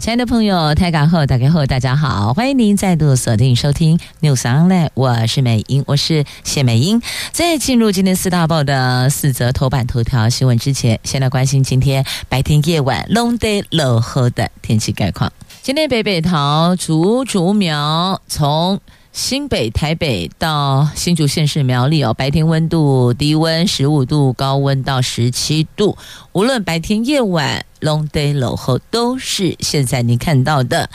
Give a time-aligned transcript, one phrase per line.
[0.00, 7.02] 亲爱的朋友，台港后打开后，大家好，欢迎您再度锁定收听 News Online，我是美英，我是谢美英。
[7.32, 15.30] 在进入今天四大报的四则头版头条新闻之前，先来关心今天白天夜晚 long day 落后的天气概况。
[15.60, 18.80] 今天北北桃竹竹苗从
[19.12, 25.98] 新北、台北到新竹县市苗栗哦，白天温度低温十五度，高温到十七度。
[26.32, 30.88] 无论白天夜晚，long day 落后都是现在您看到的，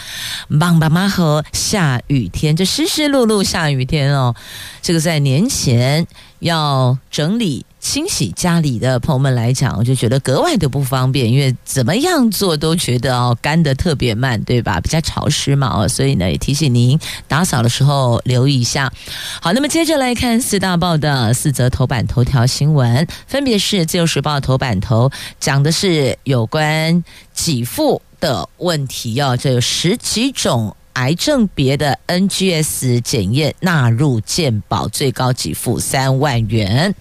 [0.60, 4.34] 棒棒妈和下雨天，这湿湿漉漉下雨天哦。
[4.82, 6.08] 这个在年前
[6.40, 7.66] 要整理。
[7.86, 14.82] 清洗家里的朋友们来讲，我就觉得格外的不方便，因为怎么样做都觉得哦干得特别慢，对吧？
[14.82, 18.92] 比较潮湿嘛哦，所以呢也提醒您打扫的时候留意一下。
[19.40, 27.04] 好，那么接着来看四大报的四则头版头条新闻，分别是《自由时报》头版头讲的是有关
[27.36, 36.96] 给付的问题哦，这有十几种癌症别的 NGS 检验纳入健保，最高给付三万元。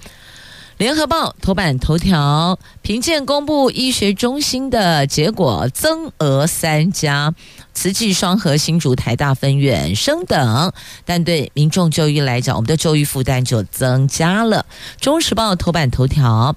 [0.76, 7.32] 联合报头版头条：评鉴公布医学中心的结果，增额三家，
[7.72, 10.72] 慈济双核新竹台大分院升等，
[11.04, 14.66] 但对民众就医来讲，我们的就医负担就增加了。
[15.00, 16.56] 中时报头版头条：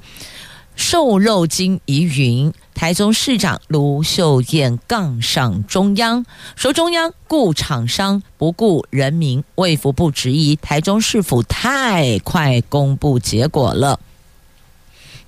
[0.76, 6.23] 瘦肉精疑云，台中市长卢秀燕杠上中央，
[6.56, 14.00] 说中央顾厂商不顾人民，卫福部质疑台中市府太快公布结果了。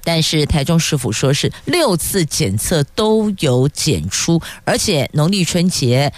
[0.03, 6.13] 但是台中市府说是六次检测都有检出，而且农历春节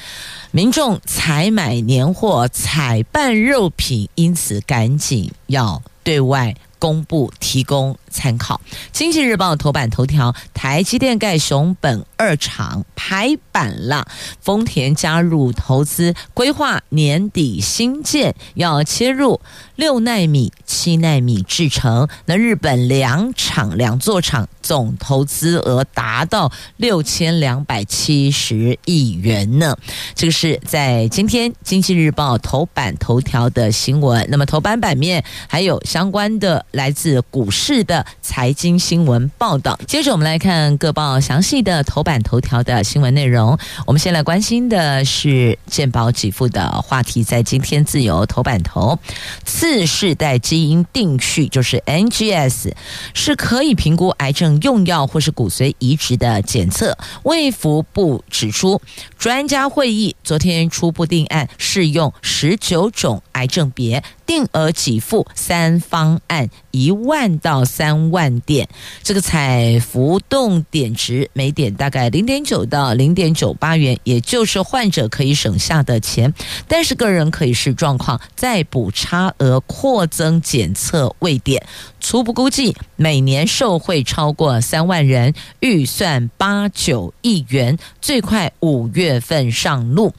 [0.51, 8.61] 民众采买年货、采办肉品，因此赶紧要对外公布，提供参考。
[8.91, 14.05] 经济日报头版头条：台积电盖熊本二厂拍板了，
[14.41, 19.41] 丰田加入投资，规划年底新建，要切入。
[19.77, 29.75] 六纳米、七纳米制程，那日本两厂两座厂总投资额达到六千两百七十亿元呢。
[30.13, 34.23] 这个是在今天《经济日报》头版头条的新闻。
[34.29, 39.79] 那么头版版面还有相关的来自股市的财经新闻报道。
[39.87, 43.57] 接着我们来看各报详细的头版头条的新闻内容。
[43.85, 48.97] 我们先来关心的是健保给付的话题，在今天自由头版头
[49.45, 49.81] 次。
[49.91, 52.71] 世代基因定序就是 NGS，
[53.13, 56.97] 是可以评估癌症用药或是骨髓移植的检测。
[57.23, 58.81] 卫福部指出，
[59.17, 64.03] 专家会议昨天初步定案，适用十九种癌症别。
[64.25, 68.69] 定额给付三方案一万到三万点，
[69.03, 76.33] 这个采浮动点值，每点大概零点九到零点九八元，也就是患者可以省下的钱。
[76.65, 81.65] 但是个人可以视状况再补差额扩增检测位点。
[81.99, 90.13] 初步估计每年受惠超过三万人，预算八九亿元，最快五月份上路。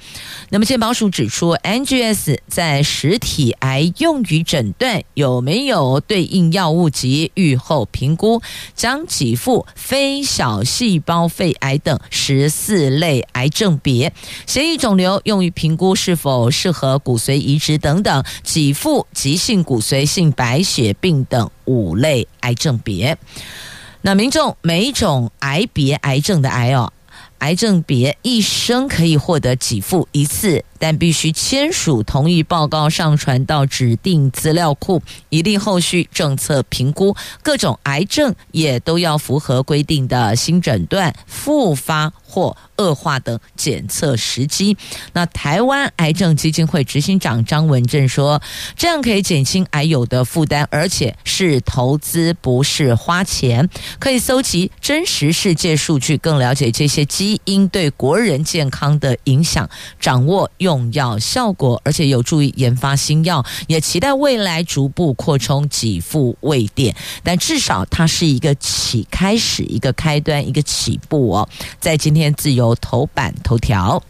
[0.50, 3.92] 那么健保署指出，NGS 在十实体癌。
[3.98, 8.40] 用于诊断有没有对应药物及预后评估，
[8.74, 14.12] 将给付非小细胞肺癌等十四类癌症别，
[14.46, 23.18] 血液肿瘤用于评估是否适合骨髓移植等等，给付急性骨髓性白血病等五类癌症别。
[24.00, 26.90] 那民众每种癌别癌症的癌哦，
[27.38, 30.64] 癌症别一生可以获得给付一次。
[30.82, 37.14] 但必须签署同意报告，上传到指定资料库，以利后续政策评估。
[37.40, 44.76] 各种癌症也都要符合规定的新诊断、复发或恶化等检测时机。
[45.12, 48.42] 那台湾癌症基金会执行长张文正说
[48.74, 53.68] ：“这样可以减轻癌友的负担，而且是投资，不是花钱。
[54.00, 59.70] 可以搜集真实世界数据，更了解这些基因对国人健康的影响，
[60.00, 71.46] 掌握用。”重要效果，而且有助于研发新药，也期待未来逐步扩充给付位点，但至少它是一个起开始，一个开端，一个起步哦。
[71.78, 74.02] 在今天自由头版头条。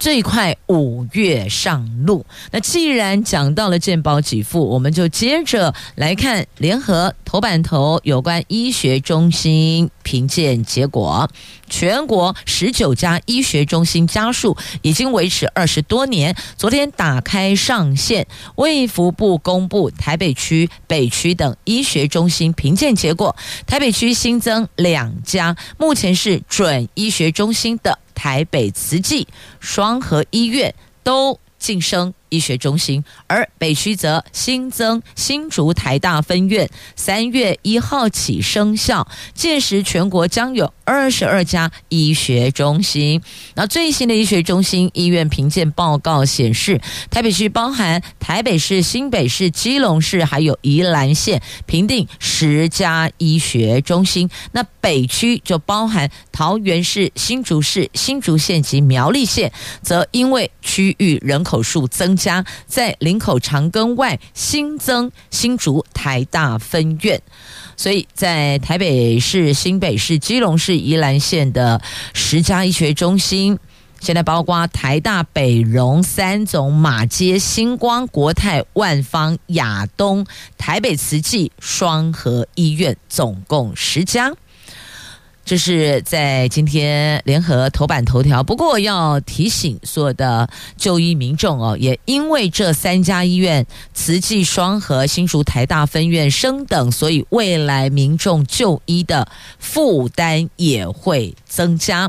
[0.00, 2.24] 最快五月上路。
[2.50, 11.30] 那既然讲到了健保给付，我们就接着来看联合头版头有关医学中心评鉴结果。
[11.68, 18.26] 全国十九家医学中心家数已经维持二十多年，昨天打开上线，
[18.56, 23.36] 卫福部公布台北区、北区等医学中心评鉴结果。
[23.66, 29.26] 台北区新增两家，目前是准医学中心的台北慈济、
[29.60, 43.20] 双和医院都晋升医学中心，而北区则新增新竹台大分院，三月一号起生效，届时全国将有二十二家医学中心。
[43.56, 46.80] 那最新的医学中心医院评鉴报告显示，
[47.10, 54.30] 台北区包含台北市、新北市、基隆市，还有宜兰县，评定十家医学中心。
[54.52, 56.08] 那北区就包含
[56.40, 59.52] 桃园市、新竹市、新竹县及苗栗县，
[59.82, 62.16] 则因为区域人口数增。
[62.16, 67.20] 加在林口长庚外新增新竹台大分院，
[67.76, 71.80] 所以在台北市、新北市、基隆市、宜兰县的
[72.12, 73.58] 十家医学中心，
[74.00, 80.26] 现在包括台大、北荣、三总、马街、星光、国泰、万方、亚东、
[80.58, 84.34] 台北慈济、双和医院，总共十家。
[85.50, 88.40] 这是在今天联合头版头条。
[88.40, 99.26] 不过要提醒所有的就医民众哦，也因为这三家医院慈济双和新竹台大分院升等，所以未来民众就医的
[99.58, 102.08] 负担也会增加。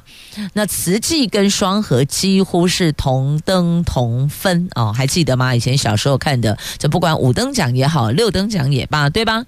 [0.53, 5.55] 那慈济跟双和几乎是同登同分哦，还记得吗？
[5.55, 9.43] 以前小时候看的，这不管五等奖也好，六等奖也罢，对吧？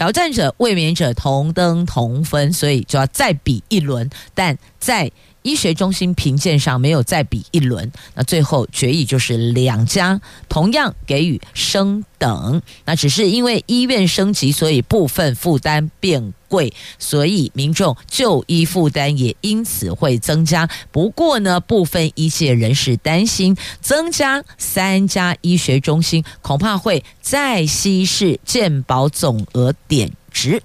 [0.00, 4.08] 挑战者、卫冕者同登同分，所以就要再比一轮。
[4.32, 5.12] 但在
[5.42, 12.60] 医学中心评鉴上没有再比一轮，那最后决议就是两家同样给予升等。
[12.84, 20.68] 那只是因为医院升级，所以部分负担变贵，所以民众就医负担也因此会增加。
[20.90, 30.62] 不过呢，部分医界人士担心，增加三家医学中心，恐怕会再稀释健保总额点值。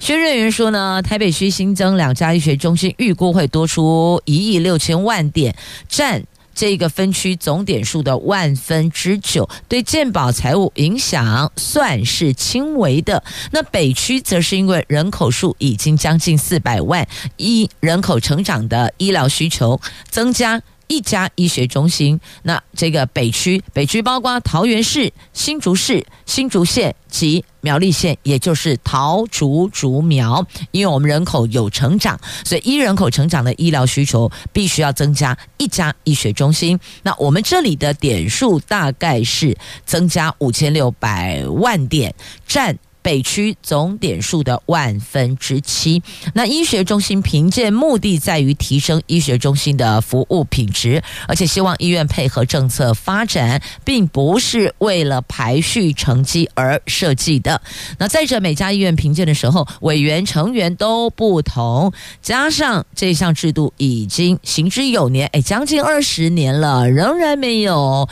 [0.00, 5.54] 薛瑞云说呢，台北区新增两家医学中心，预估会多出一亿六千万点，
[5.90, 6.24] 占
[6.54, 13.22] 这个分区总点数的万分之九，对健保财务影响算是轻微的。
[13.50, 17.06] 那北区则是因为人口数已经将近四百万，
[17.36, 20.62] 一人口成长的医疗需求增加。
[20.90, 30.44] 一家医学中心，那这个北区，北区包括桃园市、新竹市、新竹县及苗栗县，也就是桃竹竹苗。
[30.72, 36.76] 因为我们人口有成长，所以依人口成长的医疗需求，必须要增加一家医学中心。
[37.04, 39.56] 那我们这里的点数大概是
[39.86, 42.12] 增加五千六百万点，
[42.48, 42.76] 占。
[43.02, 46.02] 北区总点数的万分之七。
[46.34, 57.60] 那医学中心评鉴目的在于提升医学中心的服务品质，而且希望医院配合政策发展，并不是为了排序成绩而设计的。
[57.98, 68.08] 那再者，每家医院评鉴的时候，委员成员都不同，加上这项制度已经行之有年，哎，将近二十年了，仍然没有。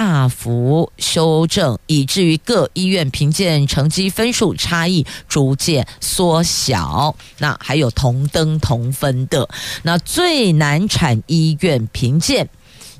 [0.00, 7.16] 大幅修正，以至于各医院评鉴成绩分数差异逐渐缩小。
[7.38, 9.48] 那还有同登同分的，
[9.82, 12.48] 那最难产医院评鉴。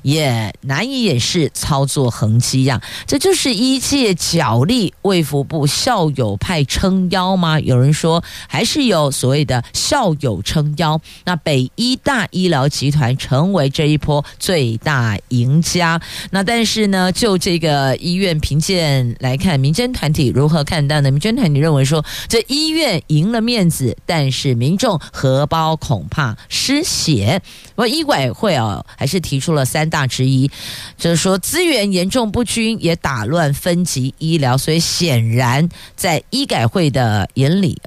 [0.01, 7.59] 也难以掩饰操作痕迹呀，这就是医界角力，卫福部校友派撑腰吗？
[7.59, 15.99] 有人说还是有所谓的校友撑腰，那北医大医疗集团成为这一波最大赢家。
[16.31, 21.11] 那但是呢，就这个医院评鉴来看，民间团体如何看待呢？
[21.11, 27.41] 民间团体认为说，这医院赢了面子，但是民众荷包恐怕失血。
[27.75, 29.88] 不过医管会啊，还是提出了三。
[29.89, 30.49] 大之一，
[30.97, 37.81] 就是说资源严重不均，也打乱分级医疗，所以显然在医改会的眼里，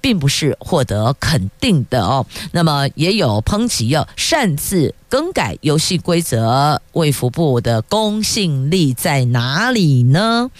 [0.00, 2.26] 并不是获得肯定的哦。
[2.52, 10.50] 那么也有抨击要，擅自更改游戏规则，卫福部的公信力在哪里呢？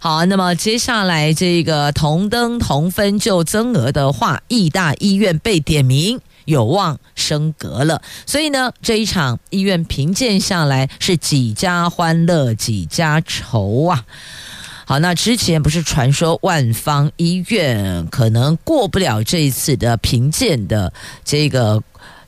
[0.00, 6.20] 好，那么接下来这个同登同分就增额的话，义大医院被点名。
[6.48, 14.02] 有望升格了，所以呢，这一场医院评鉴下来是几家欢乐几家愁啊。
[14.86, 20.90] 好，那之前不是传说万方医院可能过不了这一次的评鉴的
[21.22, 21.82] 这个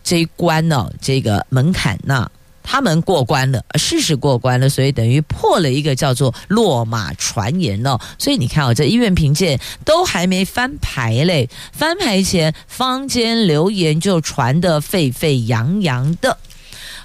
[0.04, 2.30] 这一关呢、这个门槛，呢
[2.62, 7.99] 他们过关了，事实过关了，所以等于破了一个叫做落马传言哦。
[8.19, 16.38] 所以你看哦，这医院评鉴都还没翻牌嘞，翻牌前坊间流言就传得沸沸扬扬的。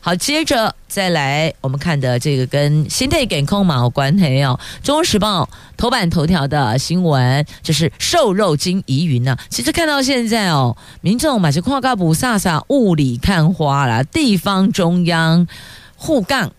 [0.06, 4.60] 好，接着再来我们看的这个跟心态健康嘛有关系哦。
[4.86, 9.36] 《中国时报》头版头条的新闻，就是瘦肉精疑云呢。
[9.50, 15.48] 其实看到现在哦，民众买些矿咖不飒飒雾里看花了，地方中央
[15.96, 16.52] 护杠，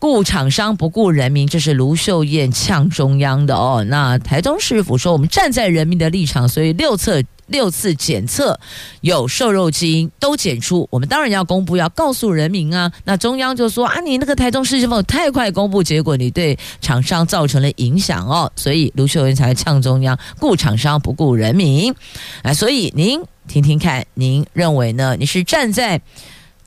[0.00, 3.84] 顾厂商不顾人民，这是卢秀燕呛中央的哦。
[3.86, 7.22] 那台中市府说，我们站在人民的立场，所以六测。
[7.48, 8.58] 六次检测
[9.00, 12.90] 有瘦肉精都检出，我们当然要公布，要告诉人民啊。
[13.04, 21.94] 那中央就说啊，你那个台中市政府太快公布结果，你对厂商造成了影响哦，所以卢秀文才呛中央，顾厂商不顾人民
[22.42, 22.54] 啊。
[22.54, 25.16] 所以您听听看，您认为呢？
[25.18, 26.00] 你是站在？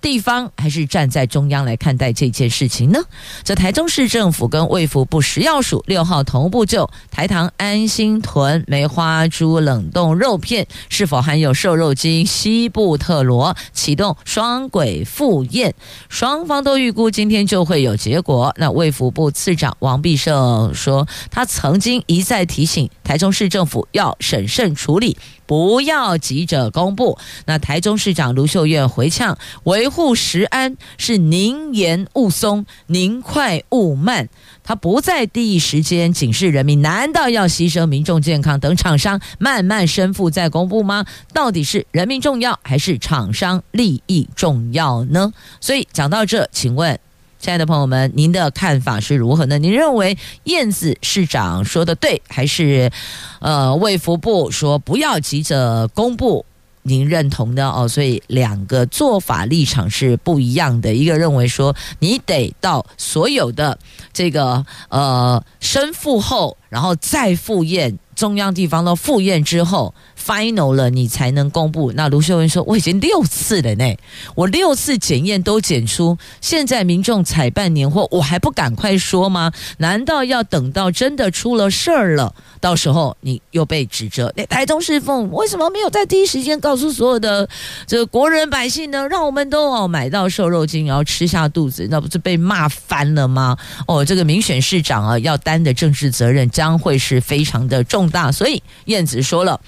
[0.02, 3.00] 地方还是站在中央来看待这件事情呢？
[3.44, 15.76] 这台中市政府跟卫福部食药署六号同步就台糖安心屯梅花猪冷冻肉片是否含有瘦肉精西布特罗启动双轨复验，
[16.10, 18.54] 双方都预估今天就会有结果。
[18.58, 25.16] 那卫福部次长王必胜说，他曾经一再提醒台中市政府要审慎处理。
[25.48, 27.18] 不要急着公布。
[27.46, 34.30] 那台中市长卢秀燕回呛：维护食安是宁严勿松，宁快勿慢。
[34.64, 41.06] 他不在第一时间警示人民，难道要牺牲民众健康等厂商慢慢申复再公布吗？
[41.34, 45.34] 到底是人民重要还是厂商利益重要呢？
[45.60, 46.98] 所以讲到这，请问。
[47.40, 49.58] 亲爱的朋友们，您的看法是如何呢？
[49.58, 52.92] 您认为燕子市长说的对，还是
[53.40, 56.46] 呃卫福部说不要急着公布？
[56.84, 57.88] 您认同的哦？
[57.88, 60.94] 所以两个做法立场是不一样的。
[60.94, 63.78] 一个认为说你得到所有的
[64.14, 69.94] 这个呃身复后，然后再复验，中央地方都复验之后。
[70.26, 71.92] Final 了，你才能公布。
[71.94, 73.98] 那卢秀燕说：“我已经六次了呢，
[74.36, 79.52] 我六次检验都检出，现在民众采办年货，我还不赶快说吗？
[79.78, 84.32] 难道要等到真的出了事儿了，到时候你又被指责？
[84.36, 87.50] 那台中市府为什么没有在第一时间告诉所有的
[87.88, 89.08] 这个国人百姓呢？
[89.08, 93.58] 让我们都哦买到瘦肉精，然后吃下肚子，那不是被骂翻了吗？
[93.88, 98.32] 哦，这个民选市长啊，要担的政治责任将会是非常的重大。
[98.32, 99.60] 所以燕子说了。”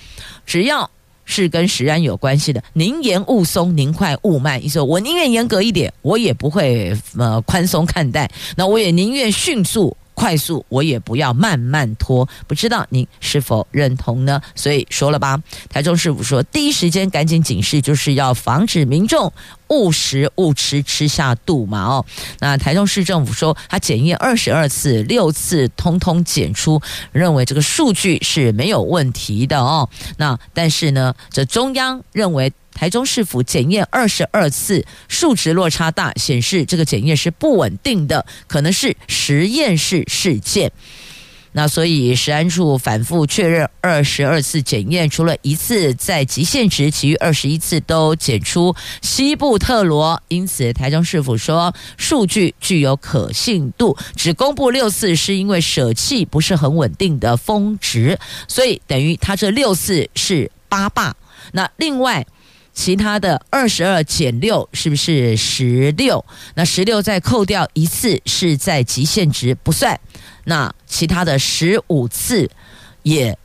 [0.45, 0.89] 只要
[1.25, 4.63] 是跟食安有关系的，宁严勿松，宁快勿慢。
[4.63, 8.29] 意思我宁愿严格一点，我也不会呃宽松看待。
[8.55, 9.95] 那我也宁愿迅速。
[10.13, 12.27] 快速，我也不要慢慢拖。
[12.47, 14.41] 不知道您是否认同呢？
[14.55, 19.31] 所以说了吧，台中市府说，第一时间赶紧警示，就是要防止民众
[19.69, 21.83] 误食误吃吃下肚嘛。
[21.83, 22.05] 哦，
[22.39, 29.89] 那台中市政府说，他检验二十二次，六次通通检出，认为这个数据是没有问题的哦。
[30.17, 32.51] 那但是呢，这中央认为。
[32.73, 40.71] 台中市府检验二十二次，数值落差大，显示这个检验是不稳定的，可能是实验室事件。
[41.55, 50.19] 那所以食安处反复确认二十二次检验，除了一次在极限值，其余二十一次都检出西部特罗。
[50.29, 61.15] 因此，台中市府说数据具有可信度，只公布六次是因为舍弃不是很稳定的峰值，所以等于他这六次是八霸。
[61.51, 62.25] 那另外。
[62.73, 66.25] 其他的二十二减六是不是十六？
[66.55, 69.99] 那十六再扣掉一次是在极限值不算，
[70.45, 72.49] 那其他的十五次
[73.03, 73.37] 也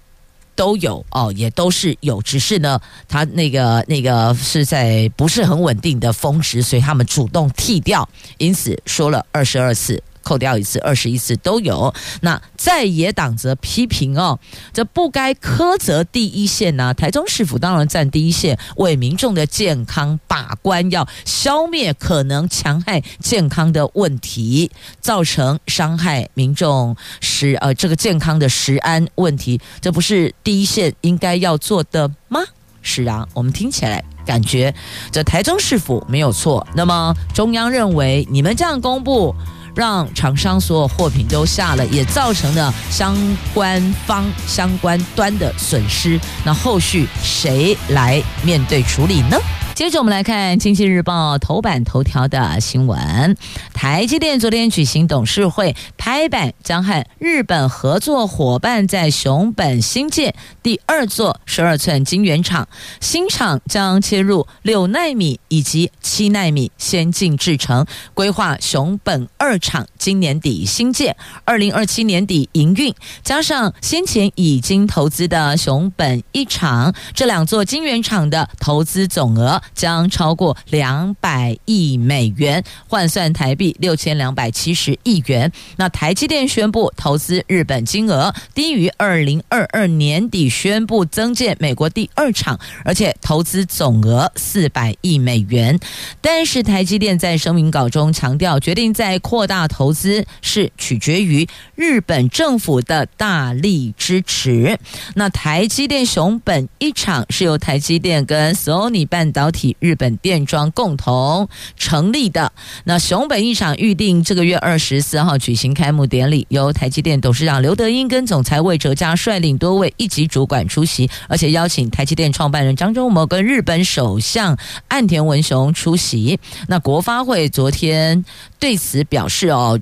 [0.57, 8.09] 都有哦，也都是有，只是呢，他那个那个是在不是很稳定的峰值，所以他们主动剔掉，
[8.39, 10.03] 因此说了二十二次。
[10.29, 11.95] 扣掉一次，二十一次都有。
[12.21, 14.39] 那在野党则批评哦，
[14.75, 24.71] 这不该苛责第一线呢、台中市府当然站第一线，为民众的健康把关，要消灭可能戕害健康的问题，
[25.01, 32.41] 造成伤害民众食呃这个健康的食安问题，这不是第一线应该要做的吗？
[32.83, 34.75] 是啊，我们听起来感觉
[35.11, 36.67] 这台中市府没有错。
[36.75, 39.35] 那么中央认为你们这样公布。
[39.79, 43.17] 让厂商所有货品都下了，也造成了相
[43.55, 46.19] 关方相关端的损失。
[46.45, 49.39] 那后续谁来面对处理呢？
[49.79, 53.37] 接着我们来看《经济日报》头版头条的新闻：
[53.73, 62.69] 台积电昨天举行董事会，拍板将和日本合作伙伴在熊本新建第二座十二寸晶圆厂，
[63.01, 72.93] 新厂将切入六奈米以及七奈米先进制程，规划熊本二厂今年底新建，二零二七年底营运，
[73.23, 85.51] 加上先前已经投资的熊本一厂，这两座晶圆厂的投资总额将超过两百亿美元，换算台币六千两百七十亿元。
[85.77, 95.79] 那台积电宣布投资日本金额低于二零二二年底宣布增建美国第二厂，而且投资总额四百亿美元。
[96.21, 104.79] 但是台积电在声明稿中强调，决定再扩大投资是取决于日本政府的大力支持。
[105.15, 112.53] 那台积电熊本一厂是由台积电跟索尼半导体、日本电装共同成立的。
[112.85, 126.39] 那熊本一场预定这个月二十四号举行开幕典礼，由台积电董事长刘德英跟总裁魏哲嘉率领多位一级主管出席，而且邀请台积电创办人张忠谋跟日本首相岸田文雄出席。
[126.69, 128.25] 那国发会昨天
[128.59, 129.81] 对此表示哦，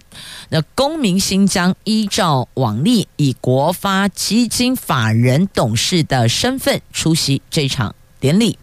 [0.50, 8.59] 那公明新将依照往例以国发基金法人董事的身份出席这场典礼。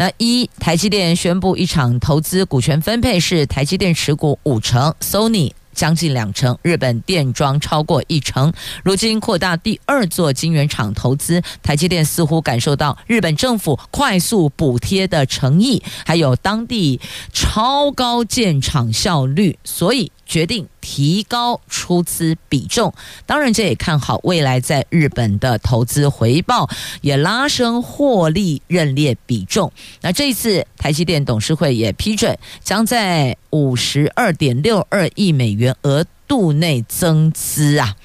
[0.00, 8.52] 那一台积电宣布一场投资股权分配是台积电持股五成，Sony 将近两成，日本电装超过一成。
[8.82, 17.00] 如今扩大第二座晶圆厂投资，台积电似乎感受到日本政府快速补贴的诚意，还有当地
[17.32, 20.10] 超高建厂效率，所以。
[20.28, 22.92] 决定提高出资比重，
[23.24, 26.68] 当然这也看好未来在日本的投资回报，
[27.00, 29.72] 也拉升获利认列比重。
[30.02, 37.96] 那这一次台积电董事会也批准，将在五十二点六二亿美元额度内增资啊。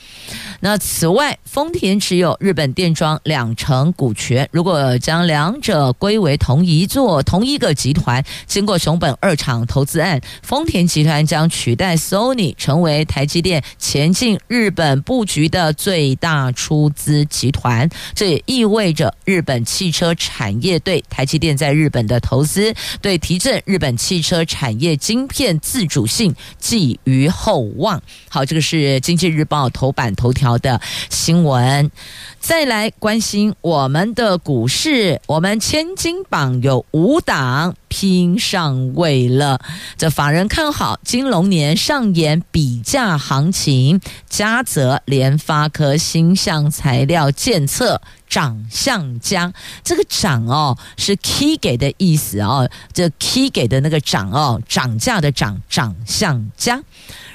[0.59, 4.47] 那此外，丰田持有日本电装两成股权。
[4.51, 17.89] 如果将两者归为同一座、同一个集团，经过熊本二厂投资案，丰田集团将取代 Sony 成为台积电前进日本布局的最大出资集团。
[18.15, 28.01] 这也意味着日本汽车产业对台积电在日本的投资，对提振日本汽车产业晶片自主性寄予厚望。
[28.29, 31.91] 好，这个是经济日报头版头条的新闻，
[32.39, 35.21] 再来关心我们的股市。
[35.27, 39.59] 我们千金榜有五档拼上位了。
[39.97, 49.53] 这法人看好金龙年上演比价行情，嘉泽、联发科、新象材料、健策涨向家。
[49.83, 52.69] 这个涨哦，是 key 给的意思哦。
[52.91, 56.81] 这 key 给的那个涨哦，涨价的涨，涨向家。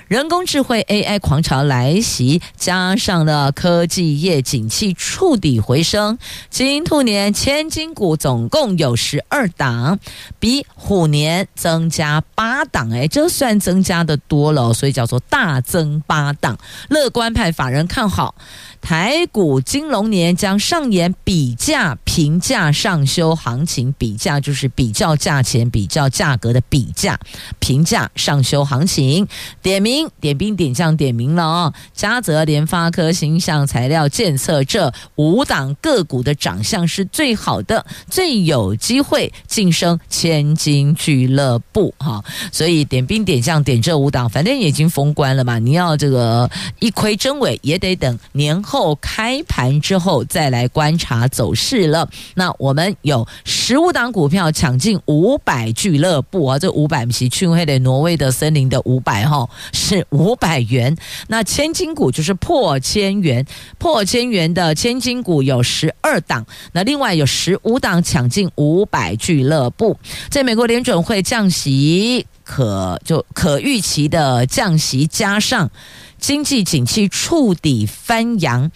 [0.08, 6.18] 人工智慧 AI 狂潮来袭，加上了科技业景气触底回升，
[6.48, 9.98] 金兔年千金股总共有十二档，
[10.38, 16.58] 比虎年增加八档，哎，这算增加的多了，所以叫做大增八档。
[16.88, 18.34] 乐观派法人看好。
[18.80, 27.18] 台股金龙年将上演比价评价上修行情，比价就是比较价钱、比较价格的比价，
[27.58, 29.26] 评价上修行情。
[29.60, 42.22] 点名点兵点将点名了哦，嘉泽、联发科、新象材料、健策这五档个股的长相是最好的，最有机会晋升千金俱乐部哈。
[42.52, 48.58] 所以点兵点将点这五档，反正已经封关了嘛，你要这个一窥真伪也得等年。
[48.68, 52.06] 后开盘之后再来观察走势了。
[52.34, 59.48] 那我们有十五档股票抢进五百俱乐部啊，这五百不是去黑的挪威的森林的五百哈，
[59.88, 60.94] 是五百元。
[61.28, 63.46] 那千金股就是破千元，
[63.78, 66.44] 破千元的千金股有十二档。
[66.72, 69.98] 那另外有十五档抢进五百俱乐部，
[70.28, 75.70] 在美国联准会降息可就可预期的降息加上。
[76.18, 78.72] 经济景气触底翻扬，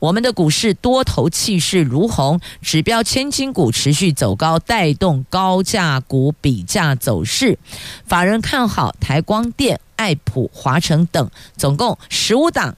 [0.00, 7.58] 我们的股市多头气势如虹，指标千金股持续走高，带动高价股比价走势。
[8.04, 12.76] 法人看好台光电、爱普、华城等，总共十五档。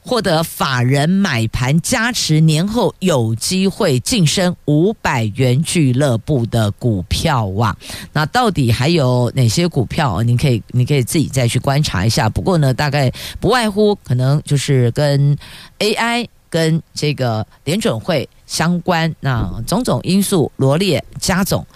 [0.00, 7.76] 获得法人买盘加持，年后有机会晋升五百元俱乐部的股票哇！
[8.12, 10.22] 那到底还有哪些股票？
[10.22, 12.28] 你可以，你可以自己再去观察一下。
[12.28, 15.36] 不过呢，大概不外乎可能就是跟
[15.80, 16.28] AI。
[16.48, 21.66] 跟这个联准会相关，那种种因素罗列加总。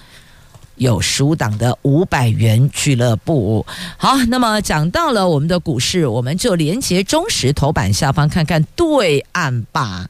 [0.81, 3.67] 有十五档的五百元俱乐部。
[3.99, 10.09] 好，那么讲到了我们的股市，我们就连接中时头版下方看看对岸吧。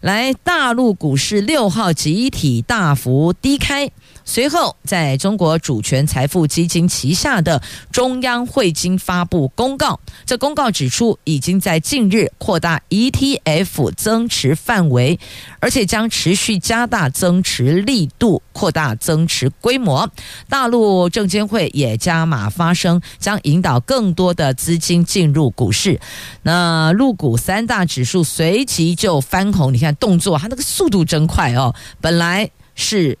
[0.00, 3.90] 来，大陆股市六号集体大幅低开。
[4.26, 15.18] 随后，在中国主权财富基金旗下的中央汇金发布公告，这公告指出，已经在近日扩大 ETF 增持范围，
[15.60, 20.10] 而且将持续加大增持力度，扩大增持规模。
[20.48, 26.00] 大陆证监会也加码发声，将引导更多的资金进入股市。
[26.42, 33.18] 那陆股三大指数随即就翻红，你看动作，它那个速度真快哦，本来是。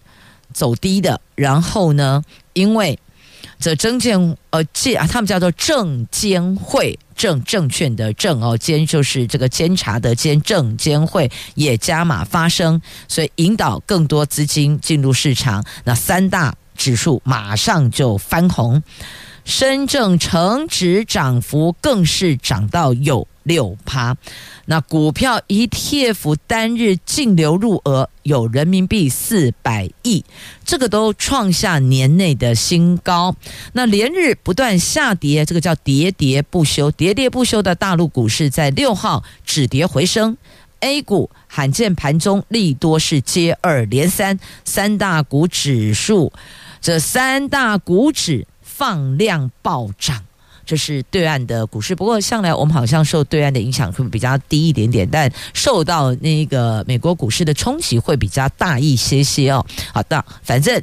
[0.54, 2.22] 走低的，然后呢？
[2.54, 2.98] 因为
[3.58, 15.64] 这证监呃，监啊，他们叫做证监会，证证券的证哦，监就是这个监察的监，证监会也加码发声，所以引导更多资金进入市场。
[15.84, 18.82] 那三大指数马上就翻红，
[19.44, 24.16] 深证成指涨幅更是涨到有六趴。
[24.66, 30.24] 那股票 ETF 单日净流入额有人民币四百亿，
[30.64, 33.36] 这个都创下年内的新高。
[33.72, 40.36] 那连日不断下跌，这个叫喋喋不休，喋喋不休的大陆股市在六号止跌回升。
[40.80, 46.30] A 股罕见盘中利多是接二连三，三大股指数，
[46.80, 50.24] 这三大股指放量暴涨。
[50.64, 59.64] 这是对岸的股市，不过向来我们好像受对岸的影响会比较低一点点，但受到那个美国股市的冲击会比较大一些些哦。
[59.92, 60.82] 好的，反正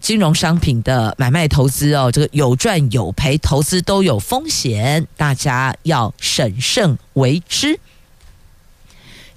[0.00, 7.78] 金融商品的买卖投资哦，这个有赚有赔，投资都有风险，大家要审慎为之。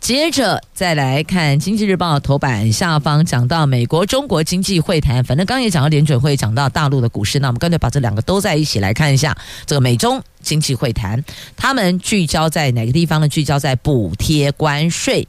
[0.03, 9.33] 接着再来看《经济日报》头版下方讲到美国中国经济会谈，反正刚也讲到联准会，讲到大陆的股市，那我们干脆把这两个都在一起来看一下。
[9.65, 11.23] 这个美中经济会谈，
[11.55, 13.29] 他们聚焦在哪个地方呢？
[13.29, 15.25] 聚焦在补贴关税。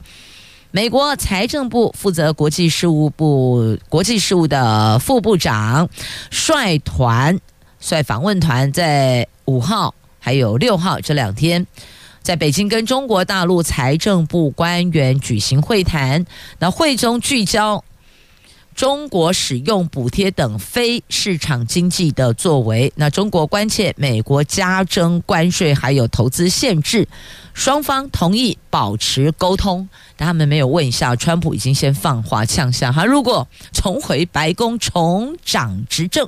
[0.73, 5.89] 美国财政部负责国际事务部国际事务的副部长
[6.33, 7.39] 率团
[7.79, 11.65] 率访问团，在五号还有六号这两天。
[12.25, 16.25] 在北京跟中国大陆财政部官员举行会谈，
[16.59, 17.85] 那会中聚焦
[18.75, 22.91] 中国使用补贴等非市场经济的作为。
[22.97, 27.07] 那中国关切美国加征关税还有投资限制，
[27.53, 29.87] 双方同意保持沟通。
[30.17, 36.27] 但他们没有问一下，川普已经先放话呛下，他如果重回白宫重掌执政，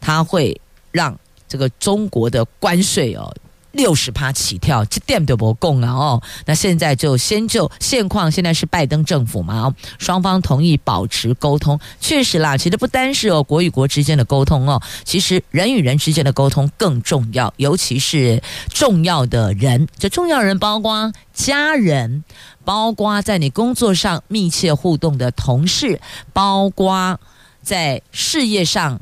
[0.00, 0.60] 他会
[0.92, 3.34] 让这个中国的关税哦。
[3.72, 5.90] 六十趴起跳，这点都不够啊！
[5.90, 12.56] 哦，那现在就先就现况，现在是拜登政府嘛，双方同意保持沟通，确实啦。
[12.56, 22.24] 其实不单是哦，国与国之间的沟通哦，其实人与人之间的沟通更重要，尤其是重要的人，这重要人包括家人，
[22.64, 26.00] 包括在你工作上密切互动的同事，
[26.32, 27.18] 包括
[27.62, 29.00] 在事业上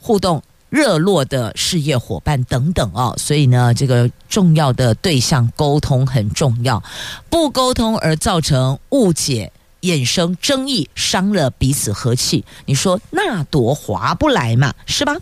[0.00, 0.42] 互动。
[0.72, 6.82] 热络的事业伙伴等等哦，所以呢，这个重要的对象沟通很重要，
[7.28, 15.14] 不沟通而造成误解、衍生争议，伤了彼此和气，你说那多划不来嘛，是吧？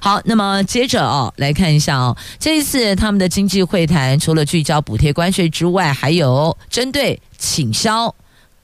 [0.00, 8.14] 好，那么接着哦，来看一下哦，这一次他们的经济会谈，除了聚焦补贴关税之外，还有针对倾销。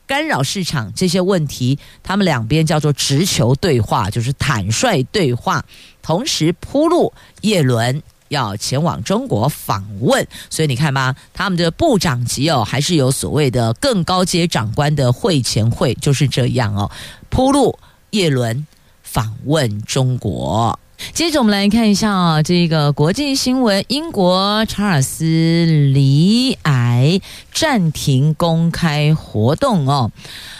[0.08, 5.64] 干扰市场这些问题，他们两边叫做直球对话，就是坦率对话，
[6.02, 7.12] 同时铺路。
[7.42, 16.90] 叶伦要前往中国访问，所以你看吧，他们的部长级哦，还是有所谓的更高阶长官的会前会，就是这样哦，
[17.28, 17.78] 铺路。
[18.10, 18.66] 叶伦
[19.02, 20.78] 访问中国。
[21.12, 27.20] 接着我们来看一下啊，这个国际新闻：英国查尔斯罹癌
[27.52, 30.10] 暂停公开活动哦，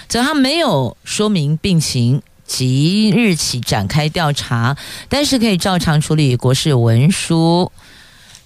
[0.09, 4.77] 这他没有说明病情，即日起展开调查，
[5.09, 7.71] 但是可以照常处理国事文书。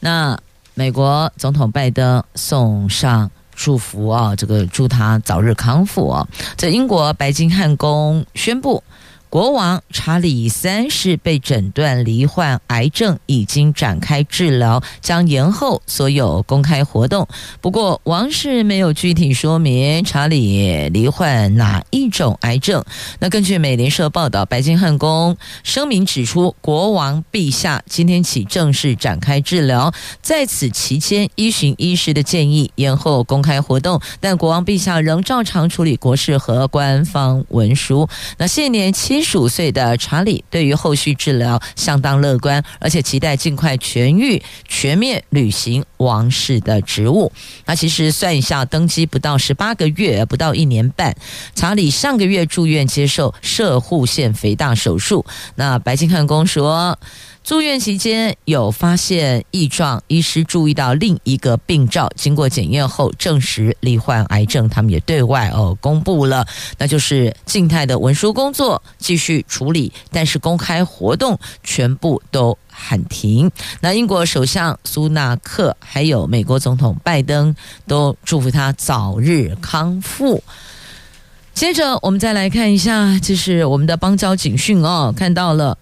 [0.00, 0.38] 那
[0.74, 6.26] 美国总统拜登送上祝福啊，这个祝他早日康复啊。
[6.56, 8.82] 这英国白金汉宫宣布。
[9.32, 17.26] 国王查理三世被诊断罹患癌症，已经展开治疗，将延后所有公开活动。
[17.62, 22.84] 不过，王室没有具体说明查理罹患哪一种癌症。
[23.20, 38.06] 那根据美联社报道，白金汉宫声明指出，国王陛下今天起正式展开治疗，在此期间依循医师的建议延后公开活动，但国王陛下仍照常处理国事和官方文书。
[38.36, 39.21] 那现年七。
[39.22, 47.30] 十五岁的查理对于后续治疗相当乐观，而且期待尽快痊愈，全面履行王室的职务。
[47.66, 51.14] 那其实算一下，登基不到十八个月，不到一年半，
[51.54, 55.24] 查理上个月住院接受射护腺肥大手术。
[55.54, 56.98] 那白金汉宫说。
[57.44, 64.68] 住院期间有发现异状，医师注意到另一个病灶，经过检验后证实罹患癌症。
[64.68, 66.46] 他们也对外哦公布了，
[66.78, 73.50] 那就是静态的文书工作继续处理，但是公开活动全部都喊停。
[73.80, 77.52] 那英国首相苏纳克还有美国总统拜登
[77.88, 80.42] 都祝福他早日康复。
[81.54, 85.76] 接着我们再来看一下，这是我们的邦交警讯哦，看到了。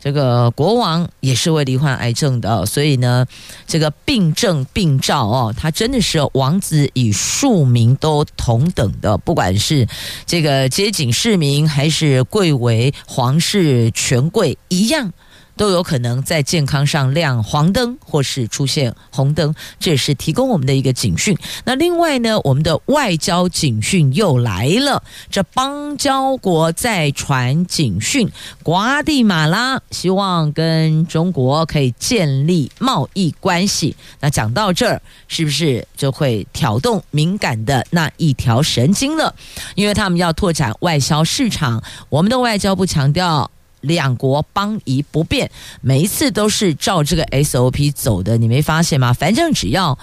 [0.00, 3.26] 这个国王也是会罹患癌症的，所以呢，
[3.66, 9.86] 这个病症病灶哦，他真的是王子与庶民都同等的，不管是
[10.24, 15.12] 这个街景市民还是贵为皇室权贵一样。
[15.60, 21.36] 都有可能在健康上亮黄灯，或是出现红灯，这也是提供我们的一个警讯。
[21.66, 28.26] 那另外呢，我们的外交警讯又来了，这邦交国在传警讯，
[28.62, 33.94] 瓜地马拉希望跟中国可以建立贸易关系。
[34.18, 39.34] 那讲到这儿，是不是就会挑动敏感的那一条神经了？
[39.74, 43.50] 因为他们要拓展外销市场，我们的外交部强调。
[43.80, 49.12] 两国邦谊不变，每一次都是照这个 SOP 走的，你没发现吗？
[49.12, 49.98] 反正只要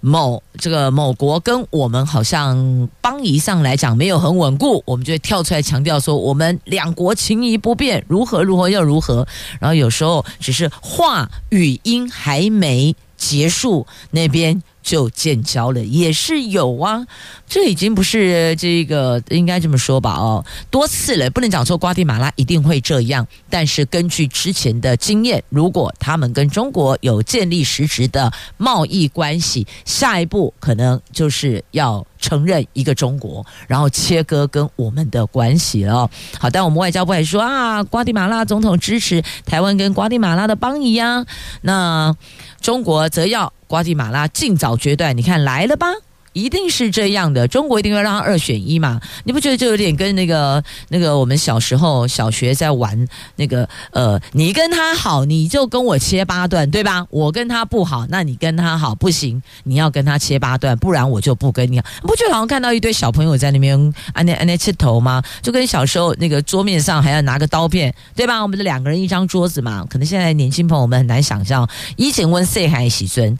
[0.00, 9.26] 某这个某国跟我们好像邦谊上来讲没有很稳固，我们就会跳出来强调说我们两国情谊不变，如何如何又如何。
[9.58, 14.60] 然后有时候只是话语音还没结束，那边。
[14.82, 17.06] 就建交了，也是有啊，
[17.46, 20.14] 这已经不是这个应该这么说吧？
[20.14, 23.24] 哦，多次了，不能讲说瓜地马拉一定会这样。
[23.50, 36.10] 但是根据之前的经验，如果他们跟中国有建立实质的贸易关系，下一步可能就是要承认一个中国，然后切割跟我们的关系了。
[36.38, 41.26] 好，但我们外交部还说啊，瓜地马拉总统支持台湾跟瓜地马拉的邦谊呀，
[41.60, 42.16] 那
[42.60, 43.52] 中国则要。
[43.66, 45.86] 瓜地马拉尽早决断，你看来了吧？
[46.32, 49.00] 一定是这样的，中国一定会让他二选一嘛？
[49.24, 57.04] 你不觉得就有点跟那个那个我们小时候小学在玩那个呃，你跟他好，你就跟我切八段，对吧？
[57.10, 61.86] 我跟他不好，那你跟他好不行，你要跟他切八段，不然我就不跟你好。
[62.02, 65.20] 不觉得好像看到一堆小朋友在那边按那按那切头吗？
[65.42, 68.40] 就跟小时候那个桌面上还要拿个刀片，对吧？
[68.40, 71.68] 我们的两个人一张桌子嘛，可能现在年轻朋友们很难想象。
[71.96, 73.36] 以前问谁还喜尊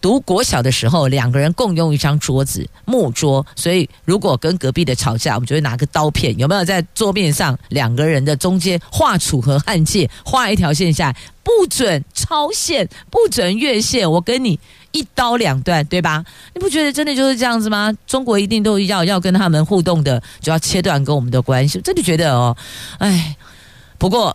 [0.00, 2.31] 读国小的时候，两个人共用一张桌。
[2.32, 14.58] 桌子木桌，所以如果跟隔壁的吵架，我们就会拿个刀片，有没有在桌面上两个人的中间画楚河汉界，画一条线下来，不准超线，不准越线，我跟你
[14.92, 16.24] 一刀两断，对吧？
[16.54, 17.92] 你不觉得真的就是这样子吗？
[18.06, 22.56] 中国一定都要要跟他们互动的，就要切断跟我们的关系，真的觉得哦，
[22.96, 23.36] 哎，
[23.98, 24.34] 不过。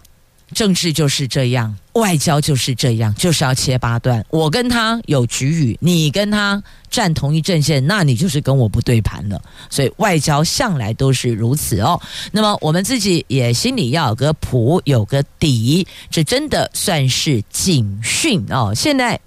[0.54, 4.26] 政治就是这样，外交就是这样，就是要切八段。
[4.30, 9.42] 我跟他有局域，你跟他站同一阵线，那你就是跟我不对盘了。
[9.70, 12.02] 所以外交向来都是如此哦。
[12.32, 18.74] 那么我们自己也心里要有个谱，有个底，这真的算是警讯哦。
[18.74, 19.20] 现在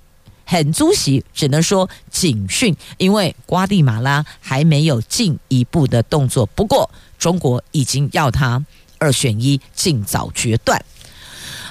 [0.46, 6.46] 很足喜，只能说警讯，因为瓜地马拉还没有进一步的动作。
[6.46, 8.64] 不过中国已经要他
[8.98, 10.82] 二选一，尽早决断。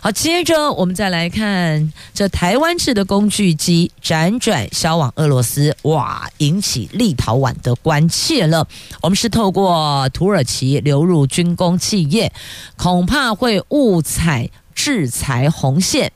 [0.01, 8.65] 好，接着我们再来看这台湾制的工具机辗转销往俄罗斯，哇，引起立陶宛的关切了。
[9.01, 12.31] 我们是透过土耳其流入军工企业，
[12.77, 16.13] 恐怕会误踩制裁红线。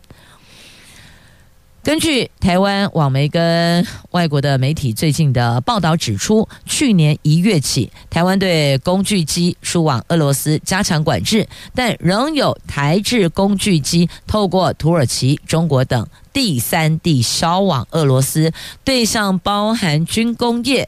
[1.83, 18.53] 根据台湾网媒跟外国的媒体最近的报道指出，去年一月起，台湾对工具机输往俄罗斯加强管制，但仍有台制工具机透过土耳其、中国等第三地销往俄罗斯，
[18.85, 20.87] 对象包含军工业。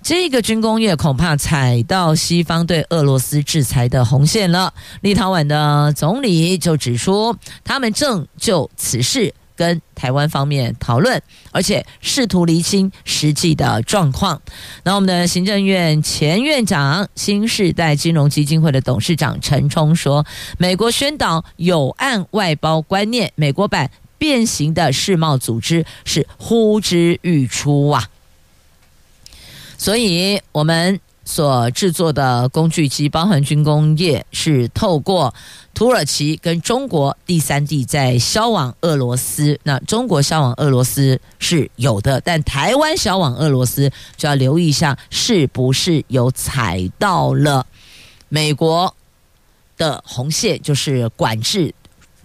[0.00, 4.72] 这个军工业恐怕踩到西方对俄罗斯制裁的红线了。
[5.00, 9.34] 立陶宛的总理就指出，他们正就此事。
[9.56, 14.40] 跟台湾方面讨论，而且试图厘清实际的状况。
[14.84, 20.24] 那我们的行政院前院长、新世代金融基金会的董事长陈冲说
[20.58, 28.08] ：“美国宣导有案外包观念，美国版变形的世贸组织是呼之欲出啊！
[29.78, 35.34] 所以，我们所制作的工具机，包含军工业，是透过。”
[35.74, 47.66] 土耳其跟中国第三地在销往俄罗斯，那中国销往俄罗斯是有的，但台湾销往俄罗斯就要留意一下，是不是有踩到了
[48.30, 48.94] 美国
[49.76, 51.74] 的红线，就是管制。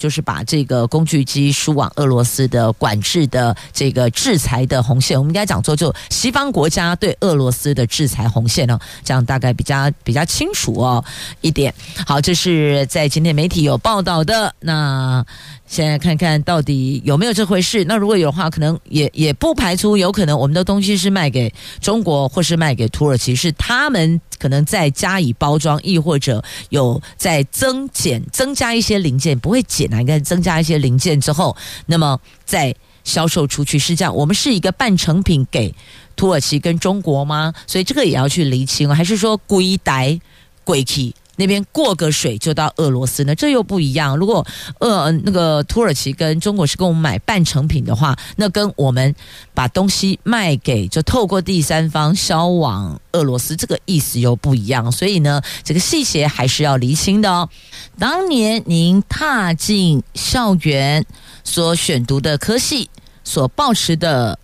[0.01, 11.05] 就是把这个工具机输往俄罗斯的管制的这个制裁的红线，我们应该讲说，就西方国家对俄罗斯的制裁红线呢，这样大概比较比较清楚哦
[11.41, 11.71] 一点。
[12.07, 15.23] 好，这是在今天媒体有报道的那。
[15.67, 17.85] 现在看看到底有没有这回事？
[17.85, 32.73] 那如果有的话，可能也也不排除有可能我们的东西是卖给中国或是卖给土耳其，是他们可能再加以包装，亦或者有再增减增加一些零件，不会减啊，应该增加一些零件之后，那么再
[33.04, 34.15] 销售出去是这样。
[34.15, 35.71] 我们是一个半成品给
[36.15, 37.54] 土耳其跟中国吗？
[37.67, 40.19] 所以这个也要去厘清，还是说归台
[40.63, 41.13] 归去？
[41.41, 44.15] 那边过个水就到俄罗斯呢，这又不一样。
[44.15, 44.45] 如果
[44.80, 49.15] 呃那个土耳其跟中国是跟我们买半成品的话，那跟我们
[49.56, 54.91] 把东西卖给就透过第三方销往俄罗斯，这个意思又不一样。
[54.91, 57.49] 所以呢，这个细节还是要厘清的哦。
[57.97, 61.04] 当年您踏进校园
[61.43, 62.89] 所选读的科系，
[63.23, 64.38] 所抱持的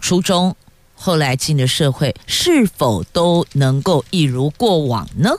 [0.00, 0.56] 初衷，
[1.02, 5.30] 后来进了社会，是否都能够一如过往呢？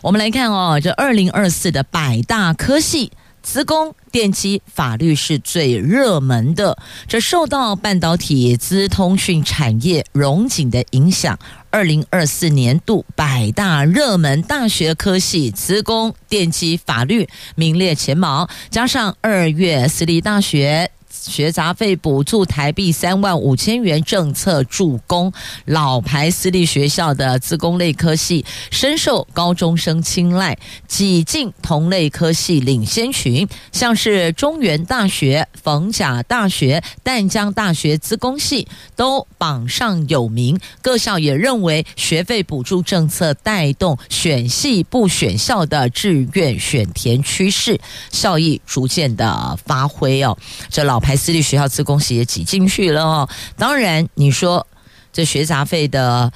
[0.00, 3.10] 我们来看哦，这二零二四的百大科系，
[3.42, 6.78] 资工、电机、法律是最热门的。
[7.08, 11.36] 这受到半导体、资通讯产业荣景的影响，
[11.70, 20.92] 二零二四年度百大热门大学科系，资工、电机、法律名列前茅，加上二月私立大学。
[21.12, 25.32] 学杂费补助台币三万五千元政策助攻，
[25.66, 30.56] 老牌私立学校的资工类科系深受高中生青睐，
[30.88, 40.58] 挤进同类科系领先群，像是中原大学、逢甲大学、淡江大学资工系都榜上有名。
[40.80, 47.78] 各校也认为学费补助政策带动选系不选校的志愿选填趋势，
[48.10, 50.36] 效益逐渐的发挥哦。
[50.70, 51.14] 这老排。
[51.14, 53.28] 私立学校自贡系也挤进去了哦。
[53.58, 54.66] 当然，你说
[55.12, 56.32] 这学杂费的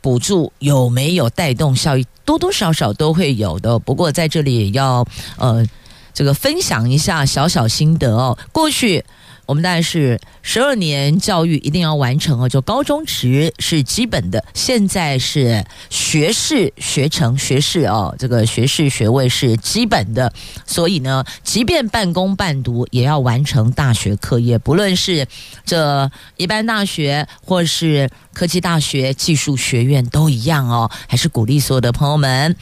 [0.00, 2.06] 补助有没有带动效益？
[2.24, 3.78] 多多少少都会有的。
[3.78, 5.66] 不过在这里也要呃，
[6.14, 8.38] 这个分享一下小小心得哦。
[8.50, 9.04] 过去。
[9.46, 14.44] 我们当然是十二年教育一定要完成哦，就高中职是基本的。
[14.54, 20.32] 现在是学士学成学士哦，这个学士学位是基本的。
[20.66, 24.58] 所以呢，即便半工半读，也要完成大学课业。
[24.58, 25.26] 不论是
[25.64, 30.90] 这一般大学，或是科技大学、技术学院，都一样哦。
[31.08, 32.54] 还是鼓励所有的朋友们。